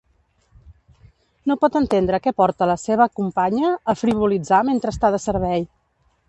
No 1.51 1.57
pot 1.65 1.77
entendre 1.79 2.19
què 2.23 2.33
porta 2.43 2.69
la 2.71 2.77
seva 2.85 3.07
companya 3.19 3.75
a 3.95 3.95
frivolitzar 4.01 4.63
mentre 4.71 4.95
està 4.95 5.13
de 5.19 5.23
servei. 5.29 5.69